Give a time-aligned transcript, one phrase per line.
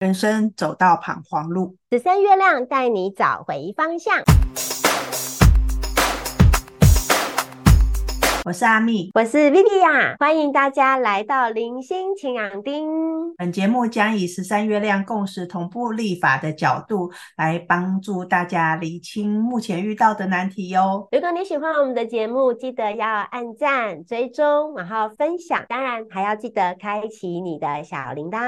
[0.00, 4.14] 人生走到彷徨路，十三月亮带你找回方向。
[8.44, 12.88] 我是阿蜜，我是 Viviya，欢迎大家来到零星晴朗丁。
[13.36, 21.08] 本节目将以十三月亮共识同步立法的角度来帮助大家理清目前遇到的难题哟。
[21.12, 28.38] 如果你喜欢我们的节目，记得要按赞、追踪，然后分享，当然还要记得开启你的小铃铛。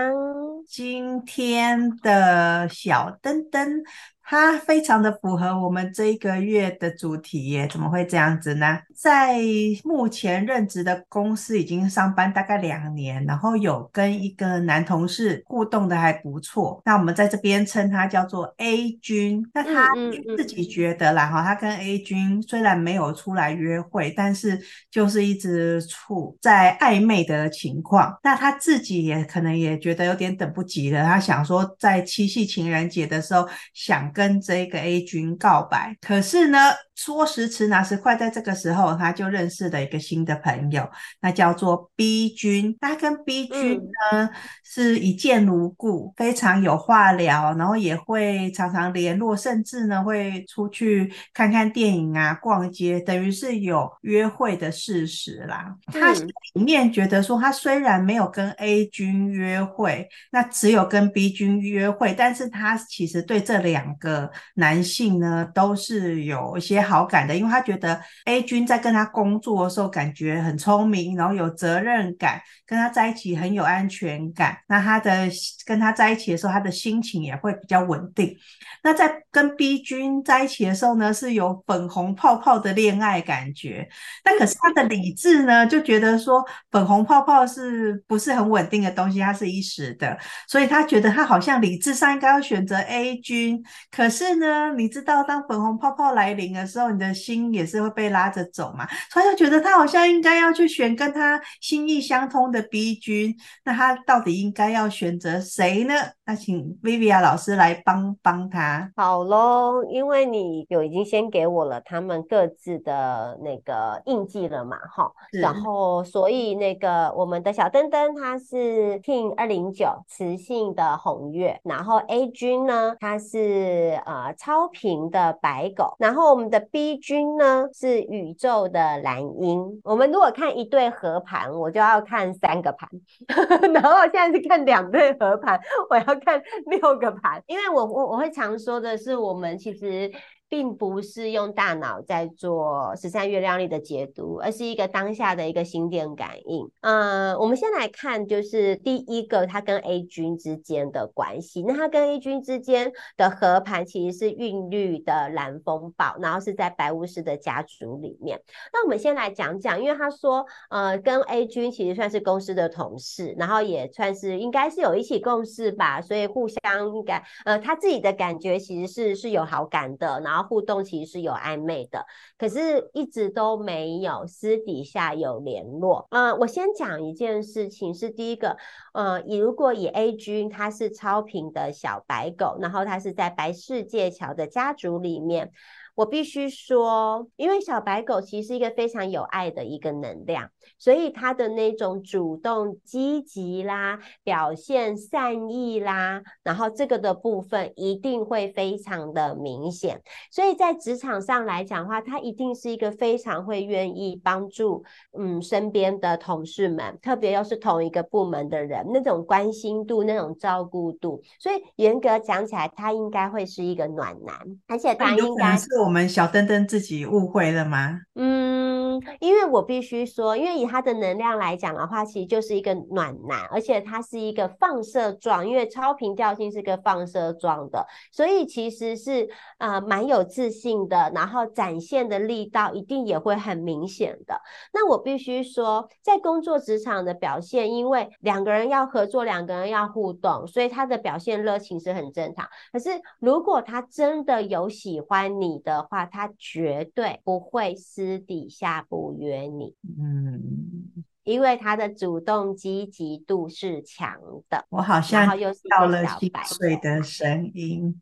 [0.67, 3.83] 今天的小灯灯。
[4.23, 8.79] 它非常的符合我们这一个月的主题耶，怎么会这样子呢？
[9.01, 9.39] 在
[9.83, 16.81] 目前任职的公司已经上班大概两年，然后有跟一个男同事互动的还不错。
[16.85, 19.45] 那我们在这边称他叫做 A 君。
[19.53, 19.89] 那他
[20.37, 28.17] 自己觉得啦哈，他跟 A 君虽然没有出来约会，但是就是一直处在暧昧的情况。
[28.23, 36.59] 那他自己也可能也觉得有点等不及了，他想说在七夕情人节的时候想跟跟这个 A 君告白，可是呢，
[37.01, 40.87] 说时迟那时快，在这个时候，他就认识了一个新的朋友，
[41.23, 42.77] 那叫做 B 君。
[42.79, 44.31] 他跟 B 君呢、嗯、
[44.63, 55.75] 是一见如故，非常有话聊，然后也会常常联络，甚至呢会出去看看电影啊、逛街，等于是有约会的事实啦。
[55.95, 64.31] 嗯、他里面觉得说，他虽然没有跟 A 君约会，那只有跟 B 君约会，但是他其实对这两个。
[64.57, 74.59] 男性呢，都是有一些好感的，因为他觉得 A 君在跟他工作的时候，感觉很聪明，然后有责任感，跟他在一起很有安全感。
[74.67, 75.29] 那他的
[75.65, 78.37] 跟他在一起的时候，他的心情也会比较稳定。
[78.83, 83.89] 那在跟 B 君在一起的时候呢，是有粉红泡泡的恋爱感觉。
[84.25, 89.21] 但可是他的理智呢，就觉得说粉红泡泡是不是很稳定的东西？
[89.21, 90.19] 它是一时的，
[90.49, 93.63] 所以他觉得他好像理智上应该要选择 A 君。
[93.91, 98.87] 可是呢，你知道，当粉红泡泡来临的时候，你的心也是会被拉着走嘛。
[99.11, 103.37] 所以就觉得他好像应该要去选跟他心意相通的 B 君。
[103.65, 105.95] 那他到底应该要选择谁呢？
[106.25, 108.89] 那请 Vivian 老师来帮帮他。
[108.95, 115.11] 好喽，因为你有已经先给我了他们各自的那个印记了嘛，哈。
[115.33, 123.99] 然后，所以那个我们的小灯灯他是 King 二零九雌性的红月，然后 A 君呢，他是。
[124.07, 129.81] 呃，超频的白狗，然后我们的 B 君呢是宇宙的蓝鹰。
[129.85, 132.89] 我们如果看一对合盘，我就要看三个盘，
[133.73, 140.11] 然后现在是看两对合盘，我要看六个盘，因为我我我会常说的是，我们其实。
[140.51, 146.69] 并不是用大脑在做十三月亮历的解读，而是一个当下的一个心电感应。
[146.81, 151.63] 呃，我们先来看，就是第一个，它跟 A 君之间的关系。
[151.63, 158.43] 那它跟 A 君之间的合盘其实是韵律的蓝风暴，然后是在白巫师的家族里面。
[158.73, 166.59] 那我们先来讲讲，因为他说，呃，跟 A 君其实算是公司的同事，然后也算是应该是有一起共事吧，所以互相
[167.05, 170.40] 感，呃，他自己的感觉其实是是有好感的，然后。
[170.43, 172.05] 互动其实是有暧昧的，
[172.39, 176.07] 可是一直都没有私底下有联络。
[176.11, 178.57] 呃，我先讲一件事情，是第一个，
[178.93, 185.53] 呃，以如果以 A 君他是超频的小白狗，然后他是在白世界桥的家族里面。
[186.01, 200.01] 我必须说，因为小白狗其实是一个非常有爱的一个能量，所以它的那种主动积极啦、表现善意啦，然后这个的部分一定会非常的明显。
[200.31, 204.83] 所以在职场上来讲的话，它一定是一个非常会愿意帮助
[205.19, 211.21] 嗯身边的同事们，特别又是同一个部门的人，那种关心度、那种照顾度。
[211.39, 214.35] 所以严格讲起来，他应该会是一个暖男，
[214.67, 215.59] 而且他应该。
[215.91, 218.03] 我们小灯灯自己误会了吗？
[218.15, 229.29] 嗯，因为我必须说，因为以他的能量来讲的话，其实就是一个暖男，而且他是一个放射状，因为超频调性是个放射状的，所以其实是
[229.59, 234.41] 呃蛮有自信的，然后展现的力道一定也会很明显的。
[234.73, 242.47] 那我必须说，在工作职场的表现，因为两个人要合作，两个人要互动，所以他的表现热情是很正常。
[242.73, 254.65] 可是如果他真的有喜欢你的，的话，他绝对不会私底下不约你，嗯，因为他的主动积极度是强的。
[254.69, 258.01] 我好像又到了心碎的声音，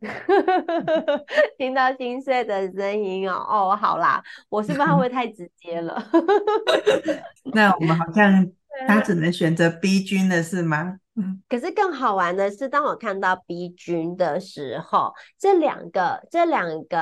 [1.58, 6.02] 听到心碎的声音哦，哦，好啦，我是不是会太直接了？
[7.52, 8.50] 那我们好像
[8.86, 10.98] 他只能选择 B 君的是吗？
[11.48, 16.98] 可是更好玩的是，当我看到 B 君的时候，这两个这两个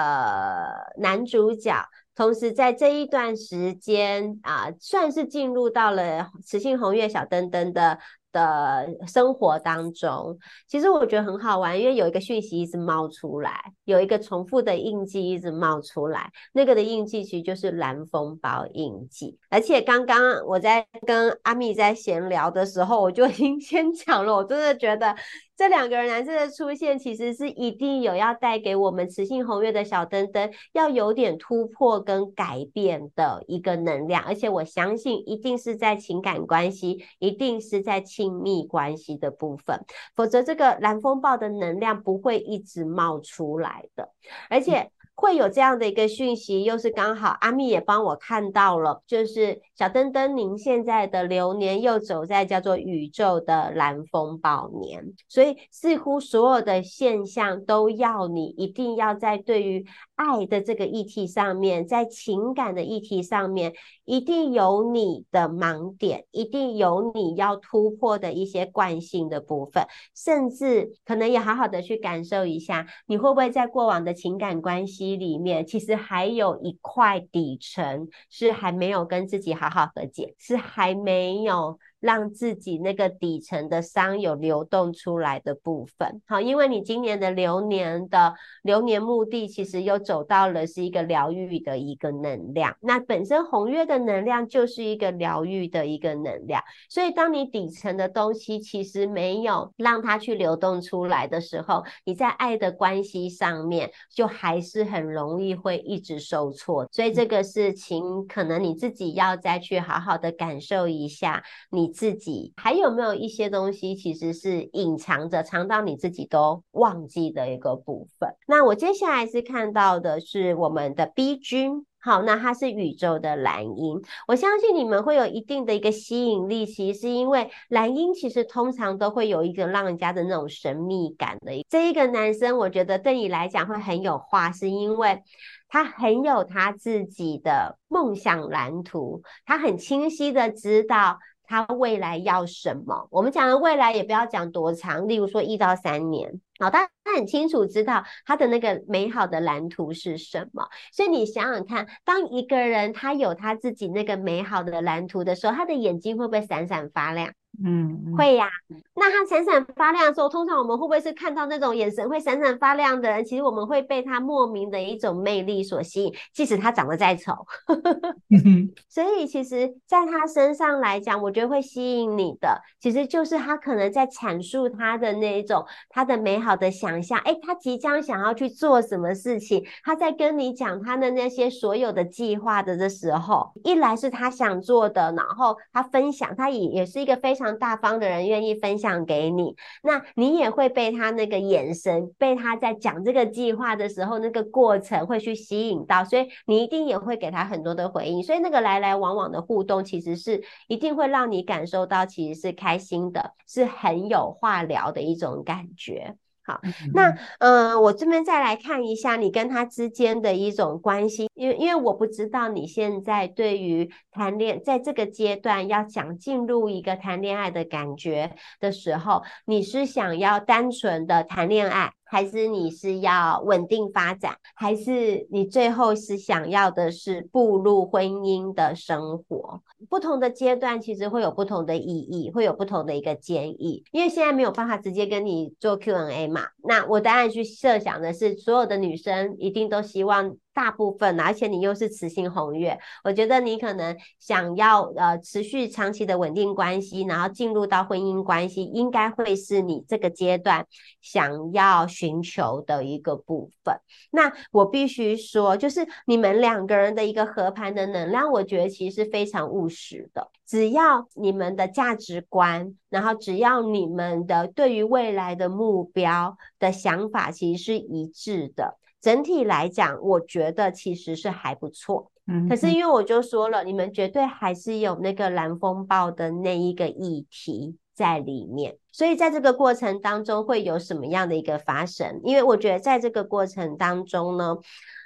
[0.98, 1.74] 男主角。
[2.14, 7.98] 同时，在这一段时间啊，算是进入到了雌性红月小灯灯的
[8.32, 10.38] 的生活当中。
[10.68, 16.30] 其实我觉得很好玩，因为有一个讯息一直冒出来，有一个重复的印记一直冒出来。
[16.52, 19.38] 那个的印记其实就是蓝风暴印记。
[19.50, 25.14] 而且刚刚我在跟阿米在闲聊的时候，我就已经先讲了，我真的觉得。
[25.56, 39.80] 这两个人男生的出现，其实是一定有要带给我们雌性红月的小灯灯，要有点突破跟改变的一个能量，而且我相信一定是在情感关系，一定是在亲密关系的部分，
[40.14, 44.10] 否则这个蓝风暴的能量不会一直冒出来的，
[44.50, 44.90] 而且。
[45.16, 59.86] 会有这样的一个讯息，又是刚好阿蜜也帮我看到了，就是小灯灯，您现在的流年又走在叫做宇宙的蓝风暴年，所以似乎所有的现象都要你一定要在对于
[60.16, 63.72] 爱的这个议题上面，在情感的议题上面，
[64.04, 75.16] 一定有你的盲点，一定有你要突破的一些惯性的部分，甚至可能也好好的去感受一下，你会不会在过往的情感关系。
[75.16, 81.78] 里面其实还有一块底层是还没有跟自己好好和解，是还没有。
[81.98, 111.85] 让自己那个底层的伤有流动出来的部分，好，因为你今年的流年的流年目的其实又走到了是一个疗愈的一个能量，那本身红月的能量就是一个疗愈的一个能量，所以当你底层的东西其实没有让它去流动出来的时候，你在爱的关系上面就还是很容易会一直受挫，所以这个事情可能你自己要再去好好的感受一下你。
[111.86, 118.28] 你自己还有没有一些东西，其实是隐藏着，藏到你自己都忘记的一个部分？
[118.48, 124.02] 那我接下来是看到的是我们的 B 君，好，那它是宇宙的蓝鹰。
[124.26, 131.52] 我相信你们会有一定的一个吸引力，其实是因为蓝鹰其实通常都会有一个让人家的那种神秘感的。
[131.68, 135.22] 这一个男生，我觉得对你来讲会很有话，是因为
[135.68, 141.20] 他很有他自己的梦想蓝图，他很清晰的知道。
[141.46, 143.08] 他未来要什么？
[143.10, 146.40] 我们讲的未来也不要讲多长，例如说一到三年。
[146.58, 150.66] 好，他他很清楚知道他的那个美好的蓝图是什么。
[150.92, 157.32] 所以你想想看，当一个人他有他自己那个美好的蓝图的时候，他的眼睛会不会闪闪发亮？
[157.64, 158.48] 嗯，会呀。
[158.94, 163.24] 那他闪闪发亮的时候，通常我们会不会是看到那种眼神会闪闪发亮的人？
[163.24, 167.32] 其实我们会被他莫名的一种魅力所吸引，即使他长得再丑。
[168.88, 177.18] 所以其实在他身上来讲，我觉得会吸引你的，其实就是他可能在阐述他的那一种他的美好的想象。
[177.20, 179.64] 哎，他即将想要去做什么事情？
[179.82, 187.45] 他在跟你讲他的那些所有的计划的的时候，一来是他想做的，然后他分享，他也也是一个非常。
[187.58, 206.16] 大方的人愿意分享给你，那你也会被他那个眼神，被他在讲这个计划的时候那个过程会去吸引到，所以你一定也会给他很多的回应，所以那个来来往往的互动其实是一定会让你感受到其实是开心的，是很有话聊的一种感觉。
[206.46, 206.60] 好，
[206.94, 207.10] 那
[207.40, 221.92] 嗯、呃，我这边再来看一下你跟他之间的一种关系，因为因为我不知道你现在对于谈恋在这个阶段要想进入一个谈恋爱的感觉的时候，你是想要单纯的谈恋爱？
[222.06, 229.60] 还是你是要稳定发展，还是你最后是想要的是步入婚姻的生活？
[229.90, 233.84] 不同的阶段其实会有不同的意义，会有不同的一个建议。
[233.90, 240.36] 因为现在没有办法直接跟你做 Q&A 嘛，那我当然去设想的是，所有的女生一定都希望。
[240.56, 250.66] 大部分，而且你又是雌性红月，我觉得你可能想要呃持续长期的稳定关系，然后进入到婚姻关系，应该会是你这个阶段
[251.02, 253.78] 想要寻求的一个部分。
[254.10, 260.30] 那我必须说，就是你们两个人的一个合盘的能量，我觉得其实是非常务实的。
[260.46, 268.78] 只要你们的价值观，然后只要你们的对于未来的目标的想法，其实是一致的。
[269.06, 272.10] 整体来讲，我觉得其实是还不错。
[272.26, 282.20] 嗯，可是因为我就说了，你们绝对还是有那个蓝风暴的那一个议题在里面，所以在这个过程当中会有什么样的一个发生？
[282.24, 284.56] 因为我觉得在这个过程当中呢，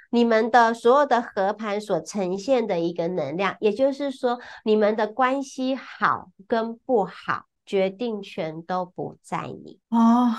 [0.09, 7.45] 你们的所有的合盘所呈现的一个能量，也就是说，你们的关系好跟不好。
[7.63, 10.33] 决定权都不在你哦，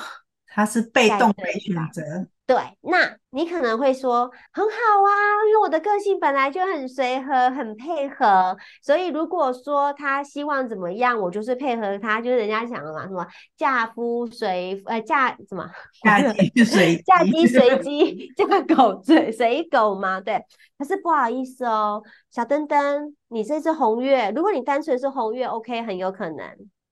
[0.48, 2.02] 他是被动被选择。
[2.44, 5.10] 对，那你可能会说很好啊，
[5.48, 15.70] 因为我的个性本来就很随和，很配合，所以如果说他希望怎么样，我就是配合他，就是人家讲的嘛，什么嫁夫随呃嫁什么
[16.02, 18.44] 嫁鸡 随嫁鸡随 鸡，嫁
[18.74, 20.44] 狗随随狗嘛，对。
[20.76, 26.44] 可是不好意思哦，小灯灯，你这只红月，如果你单纯是红月，OK，很有可能。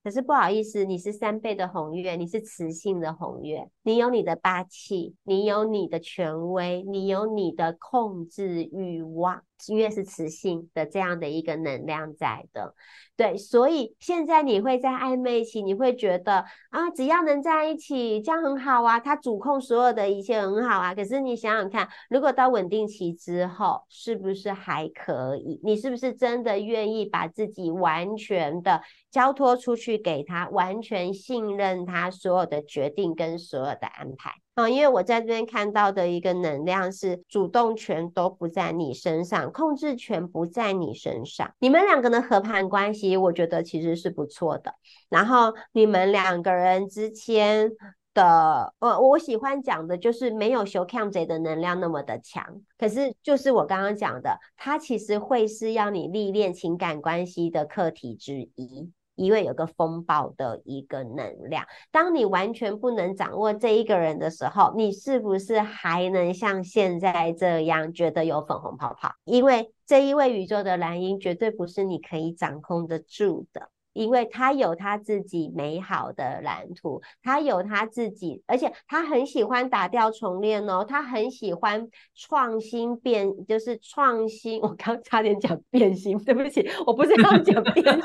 [0.02, 9.42] 可是不好意思，你是三倍的红月，你是雌性的红月，你有你的霸气，你有你的权威，你有你的控制欲望。
[9.68, 12.74] 越是磁性的这样的一个能量在的，
[13.16, 20.94] 对，所以现在你会在暧昧期，你会觉得啊，只要能在一起，这样很好啊，他主控所有的一切很好啊。
[20.94, 25.60] 可是你想想看，如果到稳定期之后，是不是还可以？
[25.62, 34.32] 你是不是真的愿意把自己完全的交托出去给他，完全信任他所有的决定跟所有的安排？
[34.68, 41.54] 因为我在这边看到的一个能量是主动权都不在你身上，控制权不在你身上。
[41.58, 44.74] 你们两个的合盘关系，我觉得其实是不错的。
[45.08, 47.70] 然后你们两个人之间
[48.12, 52.62] 的，呃，我喜欢讲的就是没有修 cam 贼的能量那么的强。
[52.76, 58.90] 可是就是我刚刚讲的，它其实会是要你历练情感关系的课题之一。
[59.20, 69.12] 因为有个风暴的一个能量，当你完全不能掌握这一个人的时候，你是不是还能像现在这样觉得有粉红泡泡？
[69.24, 73.68] 因为这一位宇宙的蓝鹰绝对不是你可以掌控得住的。
[74.00, 84.58] 因为他有他自己美好的蓝图，他有他自己，而且他很喜欢打掉重练哦，他很喜欢创新变，就是创新。
[84.62, 88.02] 我刚差点讲变形，对不起，我不是要讲变形，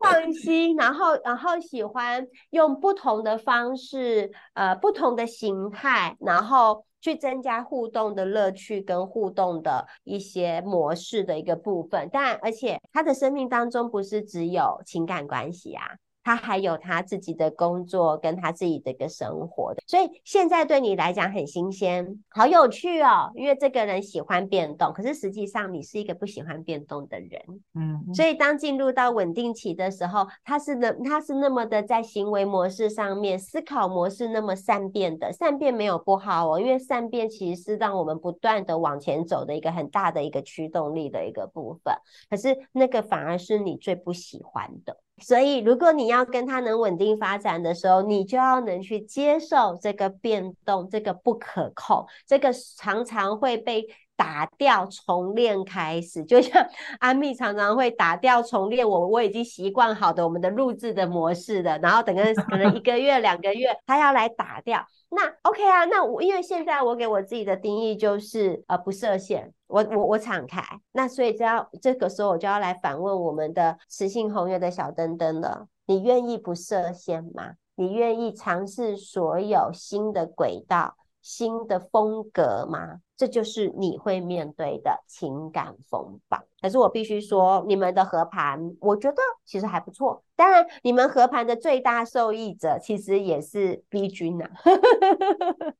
[0.00, 6.84] 创新，然后然后喜欢用不同的方式，呃，不同的形态，然后。
[7.00, 15.84] 去增加互动的乐趣跟互动的一些模式的一个部分，但而且他的生命当中不是只有情感关系啊。
[16.28, 23.32] 他还有他自己的工作，跟他自己的一个生活的，所以现在对你来讲很新鲜，好有趣哦。
[23.34, 27.40] 因为这个人喜欢变动，可是实际上你是一个不喜欢变动的人，
[27.74, 28.14] 嗯。
[28.14, 41.94] 所以当进入到稳定期的时候，他是那他是那么的在行为模式上面、思考模式那么善变的，善变没有不好哦，因为善变其实是让我们不断的往前走的一个很大的一个驱动力的一个部分。
[42.28, 44.98] 可是那个反而是你最不喜欢的。
[45.20, 56.24] 所以，如果你要跟他能稳定发展的时候，你就要能去接受这个变动，这个不可控，这个常常会被打掉重练开始。
[56.24, 56.66] 就像
[57.00, 64.86] 阿密常常会打掉重练，我我已经习惯好的我们的录制的模式的，然后等个可能一个月两个月，他要来打掉。
[65.10, 70.62] 那 OK 啊，那我因为现在我给我自己的定义就是呃不设限，我我我敞开，
[70.92, 77.54] 那所以这要这个时候我就要来反问我们的雌性红月的小灯灯了，你愿意不设限吗？
[77.74, 83.00] 你愿意尝试所有新的轨道、新的风格吗？
[83.16, 86.40] 这就是你会面对的情感风暴。
[86.60, 90.22] 可是我必须说，你们的合盘，我觉得其实还不错。
[90.36, 94.54] 当然，你们合盘的最大受益者其实也是 B 君呐、啊。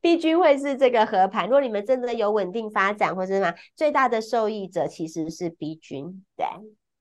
[0.00, 1.44] B 君会是这个合盘。
[1.46, 6.24] 如果你们真的有稳定发展或是什么，最大的受益者其实是 B 君。
[6.36, 6.46] 对。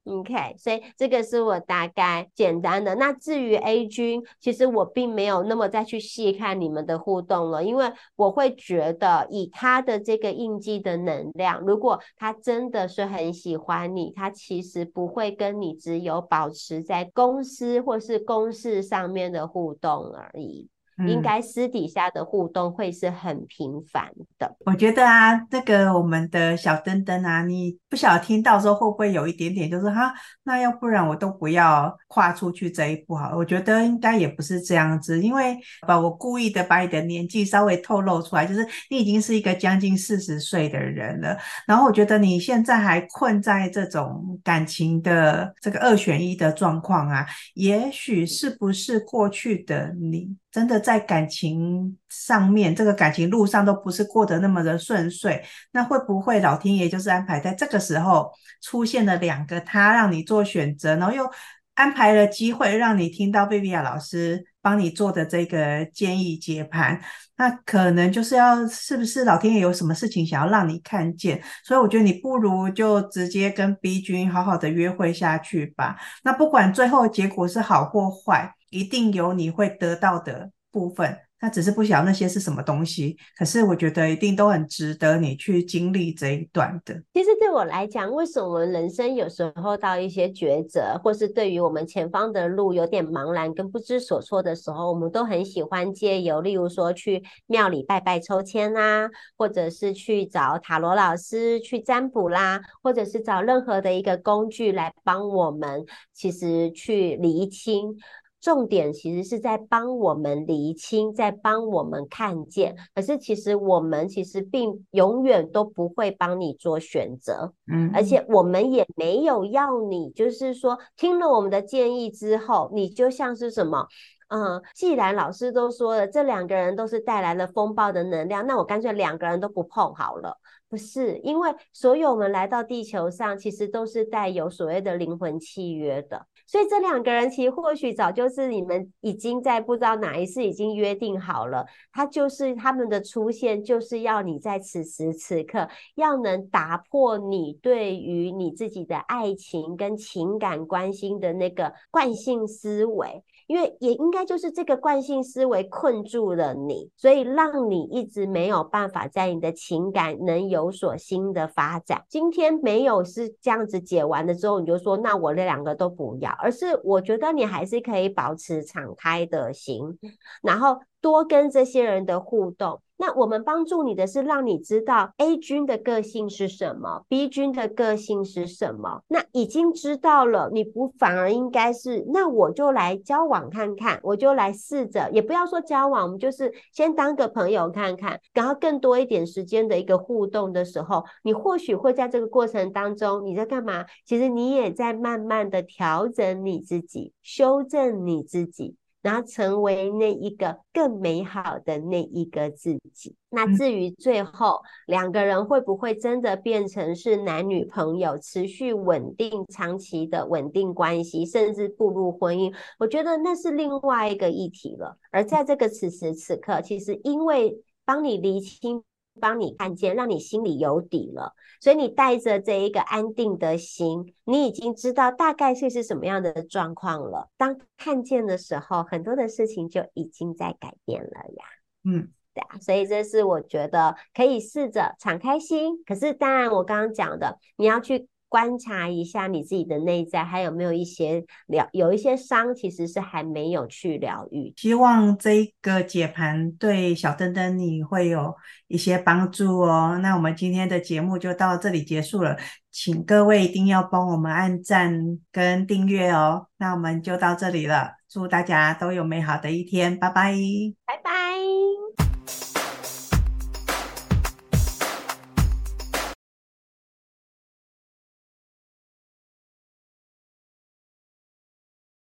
[0.04, 2.96] OK，所以这个是我大概简单的。
[2.96, 20.68] 那至于 A 君，其实我并没有那么再去细看你们的互动了，因为我会觉得以他的这个印记的能量，如果他真的是很喜欢你，他其实不会跟你只有保持在公司或是公事上面的互动而已。
[21.08, 24.48] 应该私底下的互动会是很频繁的。
[24.48, 24.56] 嗯。
[24.66, 33.38] 我觉得啊，这个我们的小灯灯啊，你不晓得听到时候会不会有一点点，就是哈，那要不然我都不要跨出去这一步好了。
[33.38, 35.58] 我觉得应该也不是这样子，因为
[35.88, 41.38] 把我故意的把你的年纪稍微透露出来，就是你已经是一个将近四十岁的人了。
[41.66, 50.36] 然后我觉得你现在还困在这种感情的这个二选一的状况啊，也许是不是过去的你？
[50.52, 55.42] 真的在感情上面，这个感情路上都不是过得那么的顺遂，
[55.72, 58.30] 那会不会老天爷就是安排在这个时候
[58.62, 61.30] 出现了两个他，让你做选择，然后又
[61.76, 67.02] 安排了机会让你听到贝比亚老师帮你做的这个建议解盘，
[67.38, 75.96] 那可能就是要是不是老天爷有什么事情想要让你看见，所以我觉得你不如就直接跟 B 君好好的约会下去吧。
[76.24, 81.16] 那不管最后结果是好或坏，一定有你会得到的部分。
[81.44, 86.94] 他只是不晓得那些是什么东西，可是我觉得一定都很值得你去经历这一段的。
[87.16, 107.96] 其实对我来讲，为什么我们人生有时候到一些抉择，或是对于我们前方的路有点茫然跟不知所措的时候，我们都很喜欢借由，例如说去庙里拜拜抽签啦，或者是去找塔罗老师去占卜啦，或者是找任何的一个工具来帮我们，其实去厘清。
[108.42, 112.76] 重点其实是在帮我们厘清，在帮我们看见。
[112.96, 123.88] 可是其实我们其实并永远都不会帮你做选择，嗯，而且我们也没有要你，就是说听了我们的建议之后，你就像是什么，
[124.30, 130.38] 嗯，既然老师都说了，这两个人都是带来了风暴的能量，那我干脆两个人都不碰好了。
[130.72, 136.26] 不是，因为所有我们来到地球上，其实都是带有所谓的灵魂契约的。
[136.48, 153.22] 所以这两个人其实或许早就是你们已经在不知道哪一世已经约定好了，他就是他们的出现，就是要你在此时此刻要能打破你对于你自己的爱情跟情感关心的那个惯性思维。
[153.52, 162.02] 因为也应该就是这个惯性思维困住了你，所以让你一直没有办法在你的情感能有所新的发展。
[162.08, 170.00] 今天没有是这样子解完了之后，你就说那我那两个都不要，而是我觉得你还是可以保持敞开的心，
[170.42, 172.80] 然后多跟这些人的互动。
[173.02, 179.02] 那我们帮助你的是让你知道 A 君的个性是什么，B 君的个性是什么。
[179.08, 193.84] 那已经知道了，你不反而应该是，那我就来交往看看，我就来试着，也不要说交往，我们就是先当个朋友看看，然后更多一点时间的一个互动的时候，你或许会在这个过程当中，你在干嘛？
[194.06, 198.76] 其实你也在慢慢的调整你自己，修正你自己。
[199.02, 203.16] 然后成为那一个更美好的那一个自己。
[203.30, 214.98] 那至于最后两个人会不会真的变成是男女朋友，持续稳定、长期的稳定关系，甚至步入婚姻，我觉得那是另外一个议题了。
[215.12, 218.84] 而在这个此时此刻，其实因为帮你厘清。
[219.20, 227.30] 帮你看见，让你心里有底了，所以你带着这一个安定的心，你已经知道大概会是什么样的状况了。
[227.38, 231.46] 当看见的时候，很多的事情就已经在改变了呀。
[231.84, 235.84] 嗯，对啊，所以这是我觉得可以试着敞开心。
[235.86, 238.08] 可是当然，我刚刚讲的，你要去。
[238.32, 244.54] 观察一下你自己的内在，还有没有一些疗，有一些伤其实是还没有去疗愈。
[244.56, 248.34] 希望这个解盘对小灯灯你会有
[248.70, 250.00] 一些帮助哦。
[250.02, 252.38] 那我们今天的节目就到这里结束了，
[252.72, 256.48] 请各位一定要帮我们按赞跟订阅哦。
[256.56, 260.34] 那我们就到这里了，祝大家都有美好的一天，拜拜。